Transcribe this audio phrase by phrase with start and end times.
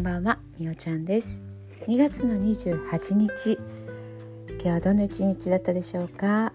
[0.00, 1.42] んばんはみおちゃんです。
[1.86, 3.58] 2月の28日
[4.48, 6.54] 今日はどんな一日だったでしょうか、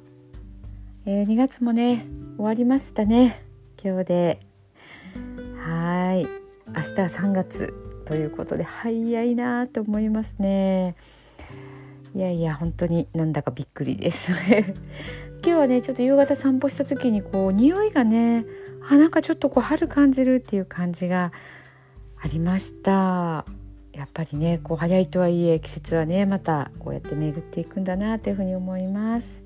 [1.06, 3.46] えー、2月もね終わりましたね
[3.84, 4.40] 今日で。
[5.64, 6.24] はい。
[6.24, 7.72] 明日は3月
[8.06, 10.96] ということで早いなと思いますね。
[12.16, 14.32] いやいや本当になんだかびっくりです。
[15.44, 18.44] 今日はねちょっと夕方散歩した時にこう匂いがね
[18.90, 21.32] あなんかちょっとこう春感じるっていう感じが
[22.26, 23.46] ありました。
[23.94, 29.44] やっぱりねこう早いとはいえ季節はねまたこうやって巡っていくんだなというふうに思います。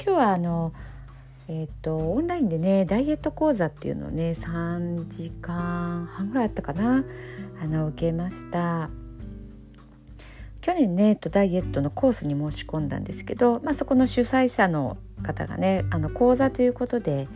[0.00, 0.72] 今日はあの
[1.48, 7.04] え、ー、とオンラインでねダイエット講座っていうのをね3時間半ぐらいあったかな
[7.60, 8.88] あの受けました。
[10.60, 17.26] 去年ねとダイエットのコースに申し込んだんですけど、まあ、そこの主催者の方がねあの講座ということで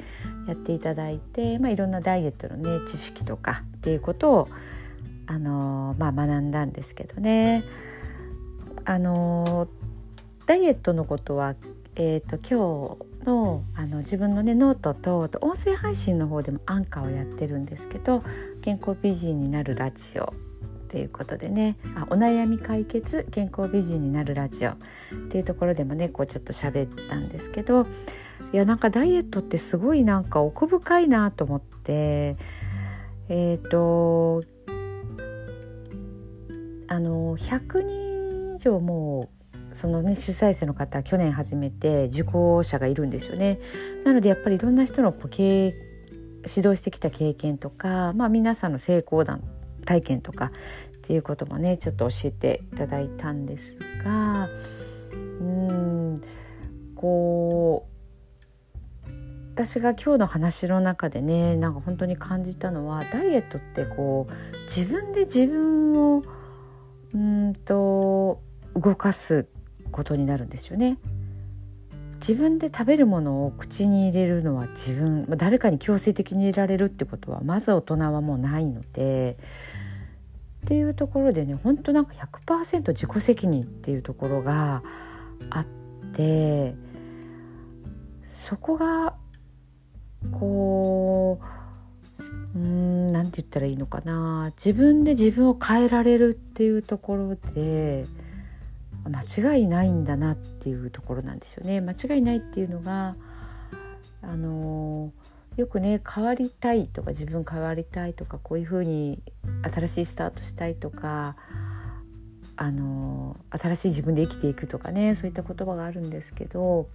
[0.46, 4.48] やっていただいて、まあ、いろんなダイエットのね知識とかっていうことを
[5.26, 7.64] あの、まあ、学んだんですけどね。
[8.84, 9.68] あの
[10.46, 11.54] ダイエットのことは、
[11.94, 18.24] えーと、今日のあの自分のねノートと音声配信の方でもアンカーをやってるんですけど
[18.60, 20.32] 健康美人になるラジオっ
[20.88, 24.76] ていうことでねあお悩み解決健康美人になるラジオっ
[25.30, 27.86] ていうところでもねこうちょっと喋ったんですけど
[28.52, 32.36] いやなんかダイエットってすごいなんか奥深いなと思って
[33.28, 34.44] えっ、ー、と
[36.88, 39.30] あの100人以上も
[39.72, 43.58] うそのね主催者の方去年始めて受講者がいるんですよね。
[44.04, 45.74] なのでやっぱりいろんな人の経
[46.44, 49.42] 指導してきた経験とか、まあ、皆さんの成功談
[49.84, 54.48] 体験とかっていうこともねちょっと教えていただいたんですが
[55.12, 56.20] うん
[56.94, 57.91] こう
[59.54, 66.22] 私が今日の話の中でねなんか本当に感じたのはダイエットってこう自分で自分を
[67.14, 68.40] うんと
[68.74, 69.46] 動かす
[69.90, 70.96] ことになるんですよね。
[72.14, 79.36] 自分で食べるものを口に入れるのは自分誰かに強制的に入れられるってことはまず大人はもうないので
[80.64, 84.84] っていうところでね本当なんか100%自己責任っていうところが
[85.50, 85.66] あっ
[86.14, 86.76] て
[88.24, 89.11] そこが
[90.42, 91.38] こ
[92.18, 92.22] う
[92.56, 98.06] うんなんて言ったらいいのかな自分で自分を変えられるっていうところで
[99.04, 101.80] 間違いないんだなっていうところなんですよね。
[101.80, 103.14] 間違いないっていうのが
[104.20, 105.12] あの
[105.56, 109.22] よくね変わりたいとか自分変わりたいとかこういうふうに
[109.72, 111.36] 新しいスタートしたいとか
[112.56, 116.88] あの新しい自分で生きていくとかねそういった言葉があるんですけど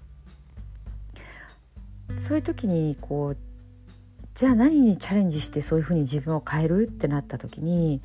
[2.17, 3.37] そういう時にこう
[4.35, 8.01] じゃあ何にチャレンジしてそういうふうに自分を変えるってなった時に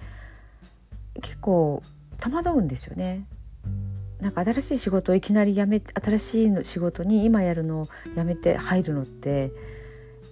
[1.21, 1.83] 結構
[2.19, 3.27] 戸惑うんですよね。
[4.21, 9.53] なんか新しい仕事をいきなり辞めて新しいの仕事に今やるのをやめて入るのって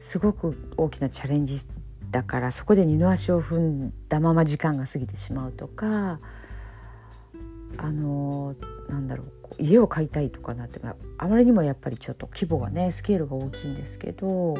[0.00, 1.58] すごく大きなチャレンジ
[2.10, 6.20] だからそこで二の足を踏んだまま時間が過ぎてしまうとか
[7.76, 8.54] あの
[8.88, 9.26] なんだろう
[9.58, 10.80] 家を買いたいとかなって
[11.18, 14.54] あまりにもやっぱりちょっと規模がねスケールが大きいんですけど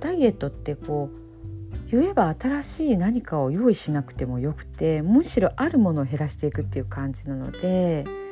[0.00, 8.23] ダイエットってこう言えば新しい何かを用意しなくてもよくてむしろあるものを減らしていくっていう感じなので。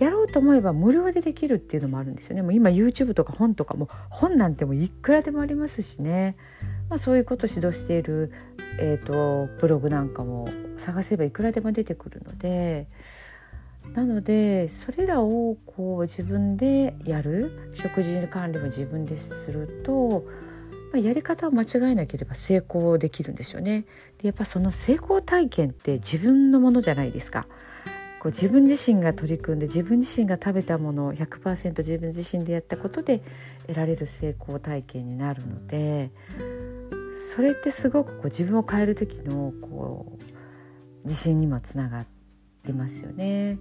[0.00, 6.36] やろうと思えば無料でできるっていうのもあるんですよねもう今 YouTube とか本とかも本なんてもいくらでもありますしね、
[6.88, 8.32] まあ、そういうことを指導している、
[8.78, 12.88] えーと、ブログなんかも探せばいくらでも出てくるので
[13.94, 20.24] なのでそれらをこう自分でやる食事管理も自分ですると、
[20.92, 23.84] まあ、やり方を間違えなければ成功できるんですよね。
[24.18, 27.46] でやっぱその成功体験って自分のものじゃないですか。
[28.20, 33.22] こう自分自身が取り組んで自分自身が食べたものを100%自分自身でやったことで
[33.66, 36.10] 得られる成功体験になるので
[37.10, 40.22] それってすごくこう自分を変える時のこう
[41.04, 42.04] 自信にもつなが
[42.66, 43.58] りますよね。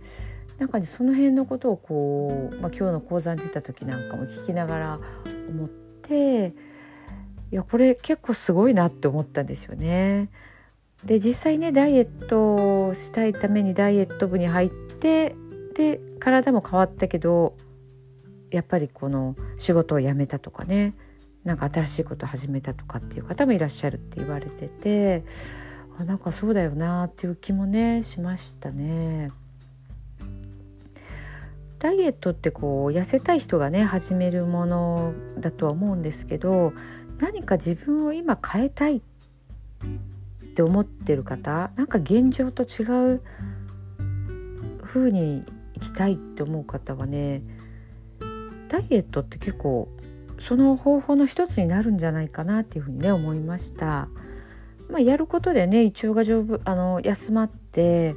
[0.57, 4.99] なんかねその辺のことをこう、まあ、今日の講座に出た時なんかも聞きながら
[5.49, 6.53] 思って
[7.49, 10.29] いやこれ結構すごいなって思ったんですよね。
[11.05, 15.35] で実際ねダイエットをしたいためにダイエット部に入って
[15.75, 17.55] で体も変わったけど
[18.51, 20.93] やっぱりこの仕事を辞めたとかね
[21.43, 25.23] なんか新しいことを始めたとかっていう方もいらっしゃるって言われてて
[25.97, 29.31] あなんかそうだよなっていう気もねしましたね。
[31.79, 36.73] ダイエットってこう痩せたい人がね始めるものだとは思うんですけど
[37.19, 39.01] 何か自分を今変えたい
[40.59, 43.21] って思ってる方なんか現状と違う
[44.83, 45.45] 風に
[45.75, 47.41] 生きたいって思う方はね
[48.67, 49.87] ダイエットって結構
[50.37, 54.09] その方法の一つになるんじゃないかなっていうふうにね思いました。
[54.89, 58.15] まあ、やることでね胃腸が丈夫あの休まって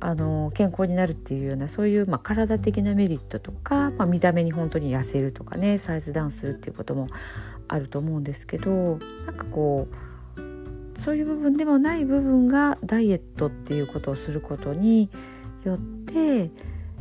[0.00, 7.08] あの健康になるっていうようなそういう、まあ、体的なメリットとか、まあ、見た目に本当に痩せるとかねサイズダウンするっていうことも
[7.68, 8.70] あると思うんですけど
[9.26, 10.15] なんかこう
[10.98, 15.10] そういう部分でもない部分がダイエットっていうことをすることに
[15.64, 16.50] よって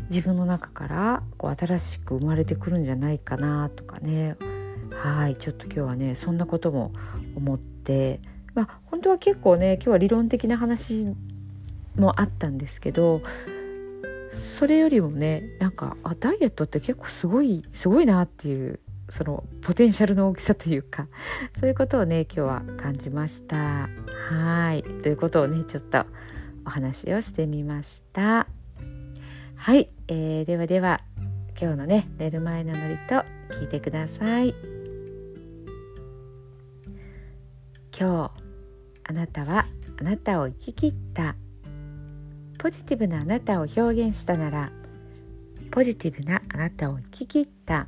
[0.10, 4.36] 自分の中からこう新しく生まれてくるんじゃないかなとかね。
[4.92, 6.92] はいちょっと今日はねそんなことも
[7.36, 8.22] 思って
[8.54, 11.14] まあ本当は結構ね今日は理論的な話
[11.98, 13.22] もあったんですけど
[14.34, 18.80] それよりもねなんかあダイエットって結構すごいすごいなっていう
[19.10, 21.08] そのポテンシャルの大きさというか
[21.60, 23.90] そういうことをね今日は感じました。
[24.30, 24.84] はい。
[24.84, 26.06] ということをねちょっと
[26.66, 28.48] お話をしてみました。
[29.56, 31.02] はい、えー、ではでは
[31.60, 33.24] 今日のね寝る前のノリと
[33.56, 34.56] 聞いてください。
[37.98, 38.32] 今日
[39.04, 39.68] あなたは
[40.00, 41.36] あなたを生き切った。
[42.58, 44.72] ポジティブなあなたを表現したなら
[45.70, 47.88] ポジティブなあなたを生き切った。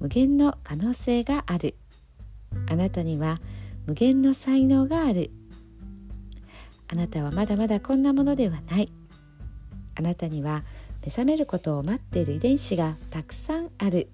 [0.00, 1.74] 無限の可能性がある。
[2.68, 3.40] あなたには
[3.86, 5.30] 無限の才能がある。
[6.88, 8.90] あなたはまだまだこんなものではない。
[9.94, 10.64] あなたには
[11.04, 14.08] 目覚めることを待っている遺伝子がたくさんある。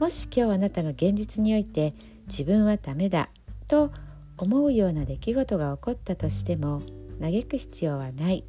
[0.00, 1.94] もし今日あなたの現実において
[2.28, 3.28] 自分はダメだ
[3.66, 3.90] と
[4.36, 6.80] 思うような出来事が起こったとしても
[7.20, 8.44] 嘆く必要はない。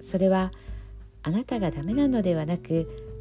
[0.00, 0.50] それは
[1.22, 3.07] あなたがダメなのではなく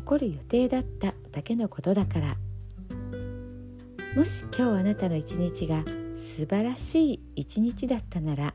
[0.00, 2.36] 起こる予定だっただけのことだから。
[4.16, 8.54] もし今日あなたの一日が素晴らしい一日だったなら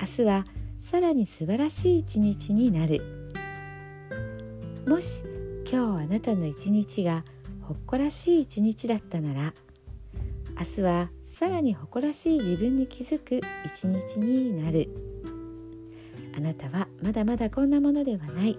[0.00, 0.44] 明日は
[0.80, 3.30] さらに素晴らしい一日になる。
[4.86, 5.22] もし
[5.70, 7.24] 今日あなたの一日が
[7.62, 9.54] 誇らしい一日だったなら
[10.58, 14.88] 明日はさらに誇らしい自分に気づく一日になる。
[16.36, 18.58] あなたはまだまだこんなものではない。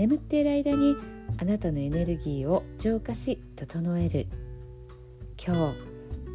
[0.00, 0.96] 眠っている間に
[1.36, 4.28] あなたのエネルギーを浄化し整える。
[5.36, 5.76] 今日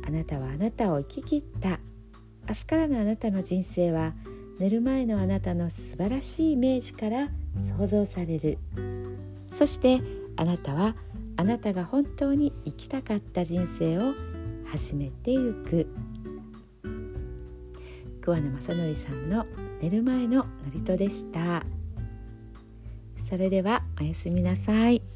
[0.07, 1.79] あなたはあなたを生き切った。
[2.47, 4.13] 明日からのあなたの人生は
[4.59, 7.29] 寝る前のあなたの素晴らしいイメージから
[7.59, 8.59] 想像される。
[9.47, 9.99] そして
[10.35, 10.95] あなたは
[11.35, 14.13] あなたが本当に生きたかった人生を
[14.67, 15.87] 始めていく。
[18.21, 19.43] 桑名正則さんの
[19.81, 21.74] 寝る前の祝詞でした。
[23.27, 25.14] それではおやすみなさい。